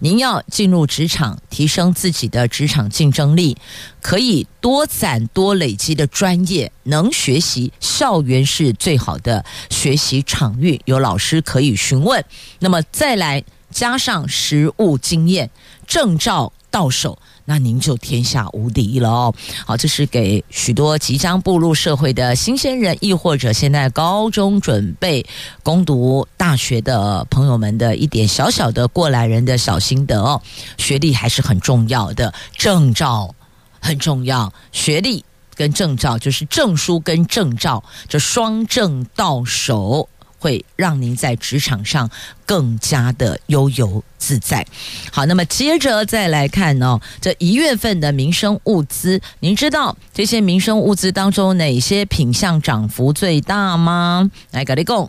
[0.00, 3.56] 您要进入职场，提升自己的职场竞争力，
[4.02, 12.24] 可以多攒多累积的专业，能学习，校园是最好的学习场域，有老师可以询问。
[12.58, 15.50] 那么再来加上实务经验，
[15.86, 17.18] 证照到手。
[17.50, 19.34] 那您就天下无敌了哦！
[19.66, 25.26] 好，这是给许多即将步入社会的新鲜人，亦或者现在高中准备
[25.64, 30.40] 攻读大学的朋友们的一点小小的过来人的小心得哦。
[30.78, 33.34] 学历还是很重要的，证照
[33.80, 35.24] 很重要，学历
[35.56, 40.08] 跟证照就是证书跟证照，这双证到手。
[40.40, 42.10] 会让您在职场上
[42.44, 44.66] 更加的悠游自在。
[45.12, 54.28] 好，那么接着再来看哦，这一月份的民生物资，您知道这些民生物资当中哪些品项涨幅最大吗？
[54.50, 55.08] 来，跟你讲，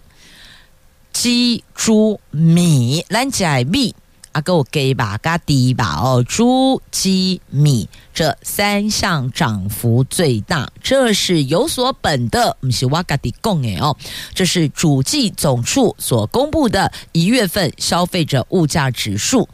[1.13, 3.95] 鸡、猪、米、蓝甲、米。
[4.31, 13.95] 啊，给我给吧，嘎低吧哦，猪、鸡、米这三项涨幅最大，这是有所本的，不是瓦嘎的讲诶哦，
[14.33, 19.49] 这是主计总处所公布的一月份消费者物价指数。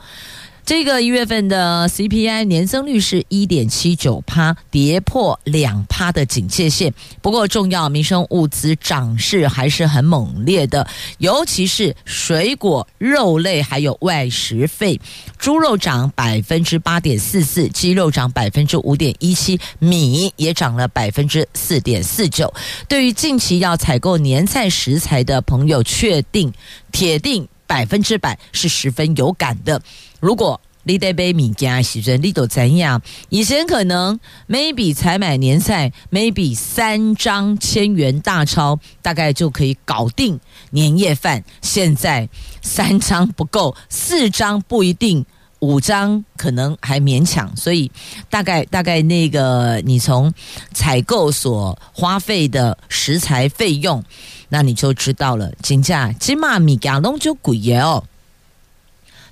[0.68, 6.94] 这个一月份的 CPI 年增率是一点七九趴，跌破两趴的警戒线。
[7.22, 10.86] 不过，重要民生物资涨势还是很猛烈的，
[11.20, 15.00] 尤其是水果、肉类还有外食费。
[15.38, 22.54] 猪肉涨百分之八点四四，鸡肉涨百分之五点一七，米也涨了百分之四点四九。
[22.90, 26.52] 对于近期要采购年菜食材的朋友，确定
[26.92, 27.48] 铁定。
[27.70, 29.82] 百分之百是十分有感的。
[30.20, 33.02] 如果你得买米家时阵，你都怎样？
[33.28, 40.40] 以前可能 maybe 采买年菜，maybe 三张千元大钞大概就可以搞定
[40.72, 41.44] 年夜饭。
[41.62, 42.30] 现在
[42.62, 45.26] 三张不够，四张不一定，
[45.60, 47.54] 五张可能还勉强。
[47.58, 47.92] 所以
[48.30, 50.34] 大概大概那个你从
[50.72, 54.02] 采购所花费的食材费用。
[54.48, 58.02] 那你就知道了，金价金马米加龙就贵耶哦。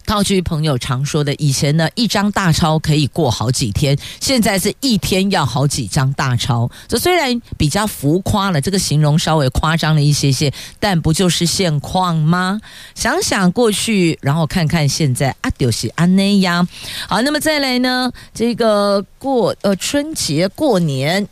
[0.05, 6.69] 套句朋友常说的，以前呢一张大钞可以过好几天，现在是一天要好几张大钞。
[6.87, 12.59] 这虽然比较浮夸了，这个形容稍微夸张了一些些，但不就是现况吗？
[12.93, 16.67] 想想过去，然后看看现在，啊，就是安内呀。
[17.07, 21.27] 好，那么再来呢，这个过呃春节过年。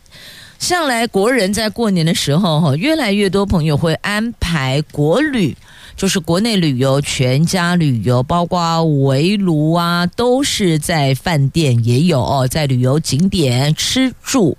[0.59, 5.57] 向来国人在过年的时候，哈，越来越多朋友会安排国旅，
[5.95, 14.57] 就是国内旅游、全家旅游，包括围炉啊，都是在饭店也有哦，在旅游景点吃住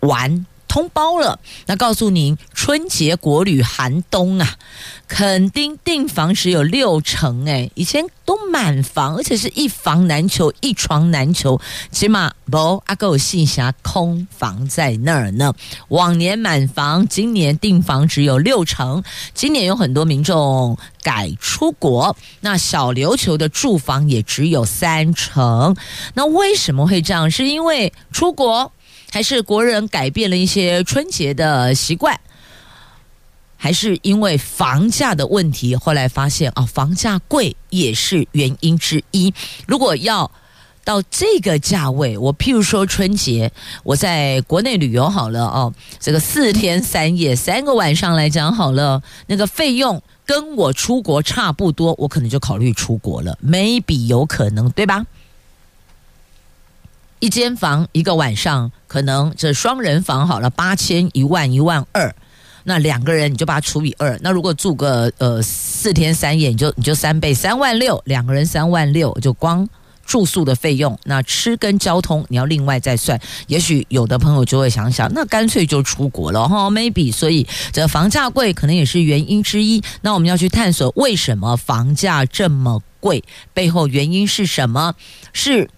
[0.00, 0.46] 玩。
[0.76, 4.56] 通包了，那告诉您，春节国旅寒冬啊，
[5.08, 11.58] 肯定订房只有六成哎，以前都满房，而且是一房难求，一床难求，
[11.90, 15.54] 起码不阿哥有信霞空房在那儿呢。
[15.88, 19.02] 往年满房，今年订房只有六成。
[19.32, 25.74] 今年有很多民众改出国，那小琉球的住房也只有三成。
[26.12, 27.30] 那为什么会这样？
[27.30, 28.70] 是因为出国？
[29.16, 32.20] 还是国人改变了一些春节的习惯，
[33.56, 35.74] 还是因为房价的问题？
[35.74, 39.32] 后来发现啊，房价贵也是原因之一。
[39.66, 40.30] 如果要
[40.84, 43.50] 到这个价位，我譬如说春节
[43.84, 55.06] 我在国内旅游好了哦，这个四天三夜三个晚上来讲好了，那个费用跟我出国差不多，我可能就考虑出国了，maybe 有可能，对吧？
[57.18, 62.14] 一间房一个晚上，可能这双人房好了，八千一万一万二，
[62.64, 64.18] 那两个人你就把它除以二。
[64.22, 69.66] 那如果住个呃四天三夜，你就你就三倍三万六，两个人三万六，就光
[70.04, 73.18] 住宿的费用，那吃跟交通你要另外再算。
[73.46, 77.12] 也许有的朋友就会想想，那干脆就出国了哈，maybe。
[77.12, 79.82] 所以这房价贵可能也是原因之一。
[80.02, 84.94] 那我们要去探索为什么房价这么贵，背后原因是什么？
[85.32, 85.70] 是。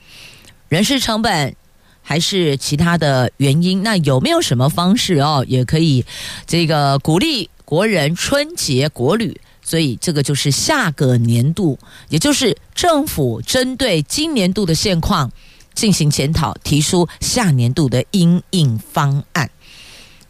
[0.68, 1.54] 人事成本
[2.02, 3.82] 还是其他的原因？
[3.82, 6.04] 那有没有什么方式哦，也可以
[6.46, 9.40] 这个鼓励国人春节国旅？
[9.62, 15.30] 所以这个就是下个年度，也就是政府针对今年度的现况
[15.74, 19.50] 进行检讨，提出下年度的因应方案。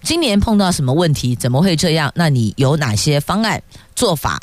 [0.03, 1.37] 今年碰到什么问题？
[1.37, 2.13] 怎么会这样？
[2.17, 3.63] 那你有哪些方案
[3.95, 4.41] 做法？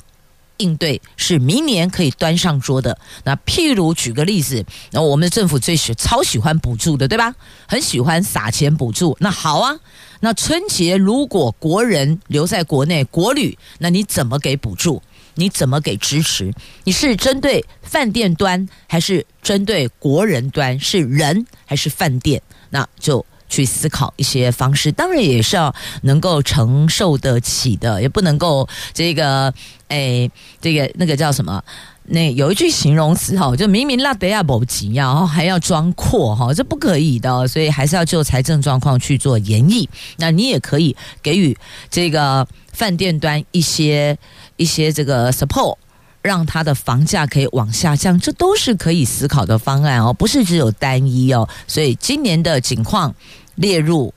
[0.57, 2.97] 应对是明年可以端上桌的。
[3.23, 7.33] 那譬如举个例子，那我们的政府最喜超喜欢补助的，对吧？
[7.67, 9.15] 很喜欢撒钱补助。
[9.19, 9.77] 那好啊，
[10.19, 15.01] 那春节如果国人留在国内国旅，那你怎么给补助？
[15.35, 16.53] 你怎么给支持？
[16.85, 20.79] 你是针对饭店端，还是针对国人端？
[20.79, 22.41] 是人还是饭店？
[22.69, 23.25] 那就。
[23.55, 29.53] 去思考一些方式，当然也是要能够承受得起的，也不能够这个，
[29.87, 30.29] 哎，
[30.59, 31.63] 这个那个叫什么？
[32.07, 39.89] 那有一句形容词哈，就明明拉德亚不急，然后还要装阔哈，这不可以的，所以还是要就财政状况去做研议。
[40.17, 40.93] 那你也可以
[41.23, 41.57] 给予
[41.89, 44.17] 这个饭店端一些
[44.57, 45.77] 一些这个 support，
[46.21, 51.47] 让它的房价可以往下降，这都是可以思考的方案哦，不是只有单一哦。
[51.65, 53.15] 所以今年的景况。
[53.55, 54.13] 列入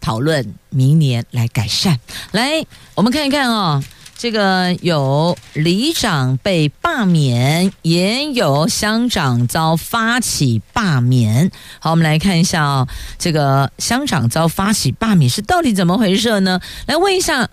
[0.00, 1.98] 讨论，明年来改善。
[2.32, 2.64] 来，
[2.94, 3.82] 我们看一看哦，
[4.16, 11.50] 这个有里长被罢免，也有乡长遭发起罢免。
[11.80, 16.60] 好，我们来看一下哦，这个乡长遭发起罢免是到底怎么回事呢？
[16.86, 17.48] 来问一下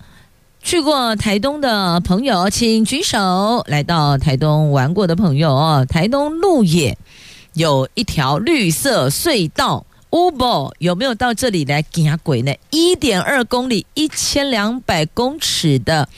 [0.62, 3.64] 去过台东的朋友，请举手。
[3.66, 6.96] 来到台东玩过的朋友哦，台东鹿野
[7.54, 9.84] 有一条绿色隧道。
[10.16, 12.54] 乌宝有没有到这里来行鬼呢？
[12.70, 16.08] 一点二公里，一千两百公尺的。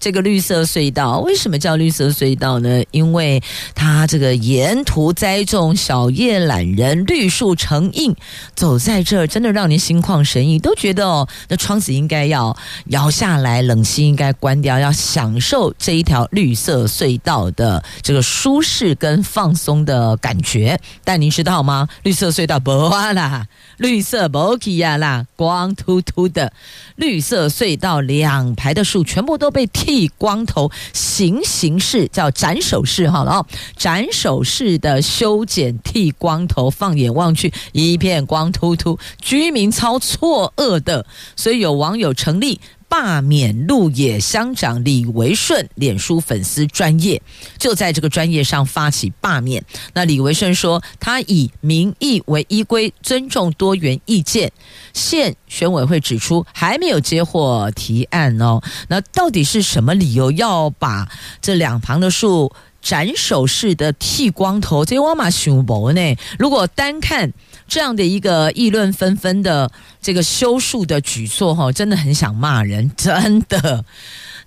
[0.00, 2.82] 这个绿色隧道为什么叫绿色隧道呢？
[2.90, 3.42] 因为
[3.74, 8.14] 它这个沿途栽种小叶榄仁，绿树成荫，
[8.54, 20.78] 走在这儿真的让您心旷神怡，都觉得哦，那窗子应该要摇下来，冷气应该关掉，要享受这一条绿色隧道的这个舒适跟放松的感觉。
[21.04, 21.88] 但您知道吗？
[22.02, 23.46] 绿色隧道不哇啦，
[23.78, 26.52] 绿色不起呀啦，光秃秃的
[26.96, 41.06] 绿色隧道两排的树全部都被剃光头，行刑式叫斩首式好了哦，斩首式的修剪剃光头，放眼望去一片光秃秃，居民超错愕的，
[41.36, 42.60] 所以有网友成立。
[42.88, 47.20] 罢免鹿野乡长李维顺，脸书粉丝专业
[47.58, 49.62] 就在这个专业上发起罢免。
[49.92, 54.50] 那李维顺说，他以民意为依归，尊重多元意见。
[54.94, 58.60] 县选委会指出，还没有接获提案哦。
[58.88, 61.08] 那到底是什么理由要把
[61.40, 64.84] 这两旁的树斩首式的剃光头？
[64.84, 66.16] 这我嘛想不懂呢。
[66.38, 67.32] 如果单看。
[67.70, 69.70] 这样的一个议论纷纷的
[70.00, 73.84] 这个修树的举措，哈，真的很想骂人，真的。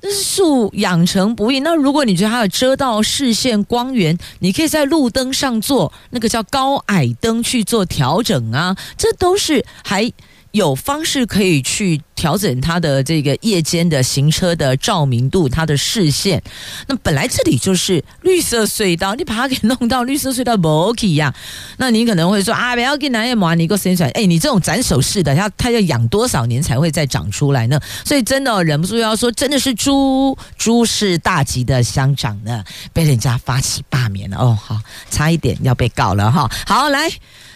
[0.01, 10.11] 那是树养成不易，那如果你觉得它有遮到视线光源，你可以在路灯上做那个叫高矮灯去做调整啊，这都是还。
[10.51, 16.41] 有方式可以去调整它的这个夜间的行车的照明度，它的视线。
[16.87, 21.33] 那本来这里就是绿色隧道，你把它给弄到绿色隧道不可以呀？
[21.77, 24.09] 那你可能会说啊，不要给南叶马尼个生出来。
[24.09, 27.79] 哎，你这种斩首式的，它它要养多少年才会再长出来呢？
[28.03, 34.77] 所以真的、忍不住要说，真的是猪猪是大吉的乡长呢，被人家发起罢免了哦，好，
[35.09, 36.51] 差一点要被告了哈。
[36.65, 37.09] 好，来，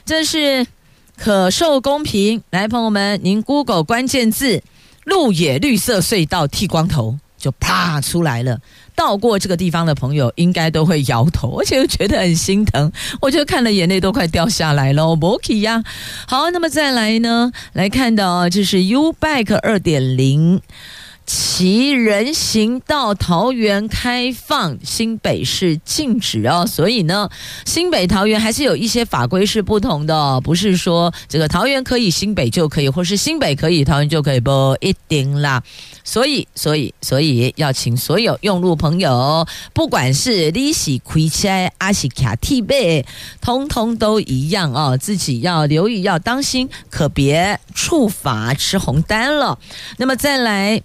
[0.05, 0.65] 这是。
[1.17, 4.61] 可受公平，来，朋友们，您 Google 关键字
[5.05, 8.59] “鹿野绿色隧道剃光头”就啪出来了。
[8.95, 12.91] 到过这个地方的朋友应该都会摇头，而且又觉得很心疼。
[13.21, 15.15] 我就看了眼泪都快掉下来了。
[15.15, 15.83] 不可以呀。
[16.27, 20.61] 好，那么再来呢，来看到这是 U Bike 二点零。
[21.25, 27.29] 骑人行道桃园开放，新北市禁止哦，所以呢，
[27.65, 35.63] 新北桃园还是有一些法规是不同的哦，不是说这个桃园可以，新北就可以，或是新北可以，桃园就可以，不一定啦。
[36.03, 43.03] 所以，所以，所以要请所有用路朋友，不管是利息亏切阿西卡替贝，
[43.41, 49.57] 通通都一样哦，自己要留意，要当心，可别触法吃红单了。
[49.97, 50.83] 那么再来。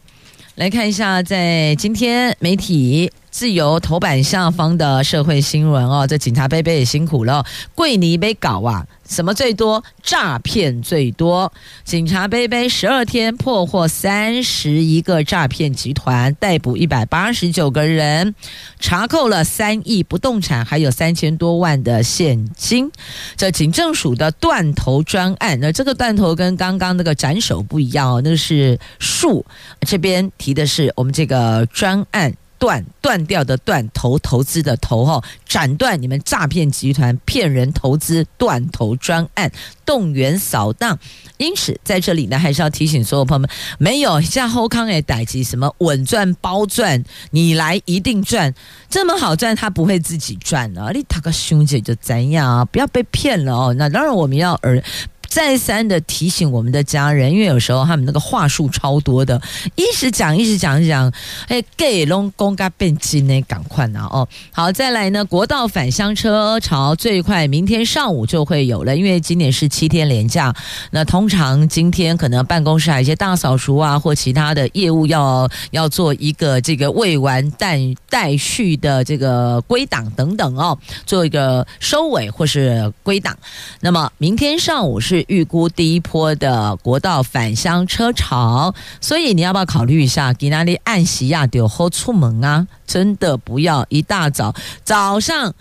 [0.61, 9.83] 来看一下，在今天媒体自由头版下方的社会新闻哦，这警察杯杯也辛苦了，桂林被搞啊，什么最多？
[10.03, 11.53] 诈骗最多，
[11.85, 18.35] 警察杯杯十二天破获三十一个诈骗集团，逮捕一百八十九个人，
[18.81, 22.91] 查扣了三亿不动产，还有三千多万的现金。
[23.37, 29.47] 这警政署的断头专案，那这个断头跟刚刚那个斩首不一样哦，那个是树，
[29.87, 32.35] 这边提的是我们这个专案。
[32.61, 39.51] 断断掉的断头投资的头哈，斩断你们诈骗集团骗人投资断头专案，
[39.87, 40.99] 动员扫荡。
[41.39, 48.55] 因此在这里呢，还是要提醒所有朋友们，没有像后康诶代志什么稳赚包赚，你来一定赚，
[48.91, 50.91] 这么好赚，他不会自己赚啊！
[50.93, 52.65] 你他个兄弟就怎样啊？
[52.67, 53.75] 不要被骗了哦。
[53.79, 54.83] 那当然我们要耳。
[55.31, 59.41] 再三的提醒我们的家人，因为有时候他们那个话术超多的，
[59.77, 61.11] 一直讲一直讲一讲，
[61.47, 64.29] 哎，给龙公嘎变金呢，赶快拿哦！
[64.51, 70.53] 好，再来呢，国道返乡车潮最快明天上午就会有了，因为今年是七天连假，
[70.91, 77.79] 那通常今天可能办公室还有一些大扫除啊，或其他的业务要要做一个这个未完待
[78.09, 80.77] 待续的这个归档等等哦，
[81.07, 83.39] 做一个收尾或是归档。
[83.79, 85.20] 那么明天上午是。
[85.29, 90.33] 预估第一波的国道返乡车潮，所以你要不要考虑一下？
[90.33, 92.67] 给哪里按西亚丢后出门啊？
[92.87, 94.55] 真的不要一大早
[94.85, 95.55] 早上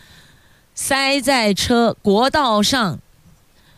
[0.74, 3.00] 塞在车国道上，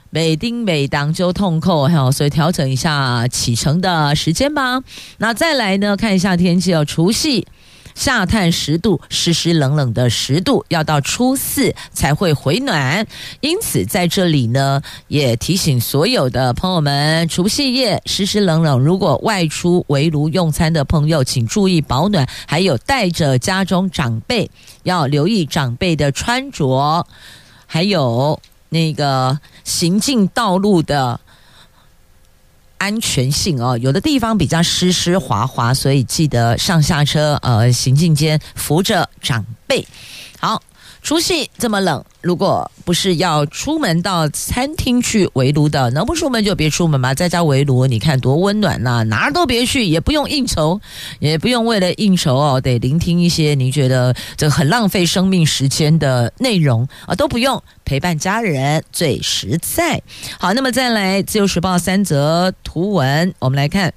[0.10, 4.82] 每丁每当就痛扣哈，所以调整一下启程的时间吧。
[5.18, 7.48] 那再来呢，看一下天气哦，除夕。
[7.96, 13.06] 下探十度，湿湿冷冷的十度，要到初四才会回暖。
[13.40, 24.50] 因此，在这里呢，也提醒所有的朋友们，除夕夜湿湿冷冷，如果外出围炉用餐的朋友，请注意保暖，还有带着家中长辈，
[24.84, 27.06] 要留意长辈的穿着，
[27.66, 28.40] 还有
[28.70, 31.20] 那个行进道路的。
[32.82, 39.88] 安全性哦，有的地方比较湿湿滑滑，所以记得上下车呃，行进间扶着长辈。
[40.40, 40.60] 好。
[41.02, 50.80] 除夕这么冷，如果不是要出门到餐厅去围炉的，能不出门就别出门嘛，在家围炉，你看多温暖呐、哪儿都别去，也不用应酬，
[51.20, 60.02] 也不用为了应酬哦，得聆听一些你觉得这很浪费生命时间的内容啊，都不用，陪伴家人最实在。
[60.40, 63.92] 好，那么再来《自由时报》三则图文，我们来看。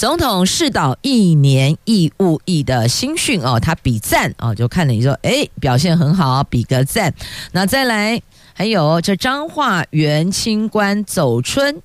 [0.00, 7.12] 总统视导一年义务役的新训哦，他比赞哦，就看了你说，哎，表现很好，比个赞。
[7.52, 8.22] 那再来，
[8.54, 11.82] 还有这彰化元清官走春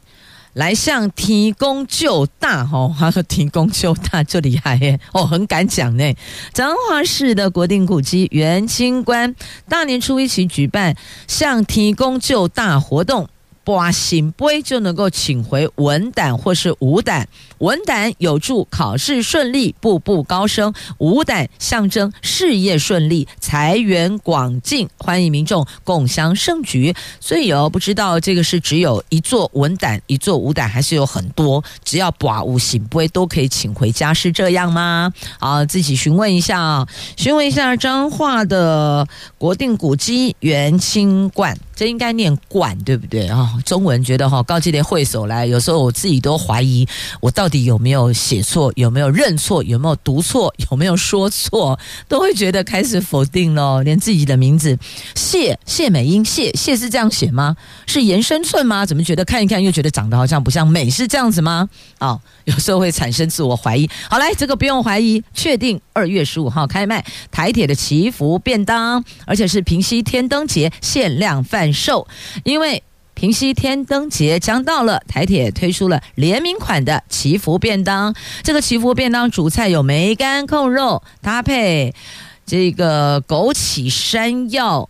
[0.54, 6.14] 来向提供救大哦，他说提供救大就厉害耶哦，很敢讲呢。
[6.56, 9.36] 彰化市的国定古迹元清官
[9.68, 10.96] 大年初一起举办
[11.28, 13.28] 向提供救大活动。
[13.66, 26.96] 拔圣杯就能够请回文胆或是武胆，文胆有助考试顺利、步步高升；武胆象征事业顺利、财源广进，欢迎民众共襄盛举。
[27.20, 31.64] 所以哦，不知道这个是只有一座文胆、一座武胆，还是有很多？
[31.84, 35.12] 只要拔无圣杯都可以请回家，是这样吗？
[35.40, 36.88] 好，自己询问一下啊，
[37.18, 39.08] 询问一下彰化的
[39.40, 41.58] 国定古迹元清观。
[41.76, 43.55] 这应该念冠对不对啊？
[43.64, 46.88] 中文觉得哈，高级的会手来，有时候我自己都怀疑
[47.20, 53.84] 我到底有没有写错，有没有认错，有没有读错，有没有说错，都会觉得开始否定了。
[53.84, 54.78] 连自己的名字
[55.16, 57.56] 谢谢美英谢谢是这样写吗？
[57.86, 58.86] 是延伸寸吗？
[58.86, 61.70] 怎么觉得看一看又觉得长得好像不像美是这样子吗？
[62.00, 63.90] 哦，有时候会产生自我怀疑。
[64.10, 72.08] 好来，这个不用怀疑，确定二月十五号开卖台铁的祈福便当，而且是平息天灯节限量贩售，
[72.44, 72.82] 因为
[73.16, 78.14] 平西天灯节将到了，台铁推出了联名款的祈福便当。
[78.44, 81.96] 这个祈福便当主菜有梅干扣肉，搭配
[82.46, 84.90] 这个枸杞山药，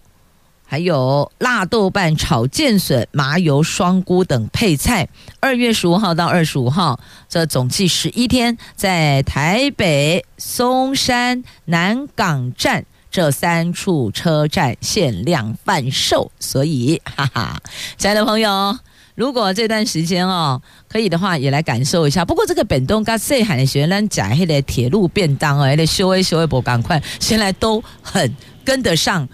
[0.66, 5.08] 还有辣豆瓣炒剑笋、麻油双菇等配菜。
[5.40, 7.00] 二月十五号到二十五号，
[7.30, 12.86] 这总计十一天，在台北松山南港站。
[13.16, 17.58] 这三处车站限量贩售，所以哈哈，
[17.96, 18.78] 亲爱的朋友，
[19.16, 22.26] 如果这段时间哦可以的话，也来感受一下。
[22.26, 28.36] 不过这个本东跟细海的学生讲，迄个铁路便当哦，那修一修一波赶快，现在都很
[28.66, 29.26] 跟得上。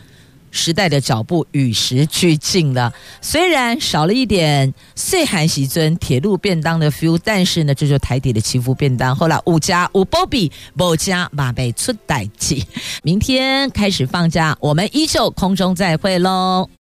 [0.52, 9.16] 时代的脚步与时俱进了，虽然少了一点岁寒席尊铁路便当的 feel，但是呢，这就台底的祈福便当。
[9.16, 12.64] 后来五家五波比，某家马被出代记。
[13.02, 16.70] 明天开始放假，我们依旧空中再会喽。